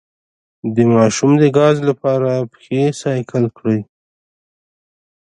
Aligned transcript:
د 0.75 0.77
ماشوم 0.95 1.31
د 1.41 1.43
ګاز 1.57 1.75
لپاره 1.89 2.31
پښې 2.51 2.81
سایکل 3.01 3.43
کړئ 3.57 3.79